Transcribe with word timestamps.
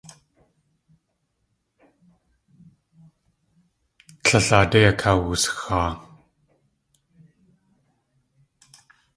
Tlél 4.23 4.47
aadé 4.57 4.79
akawusxaa. 4.91 5.91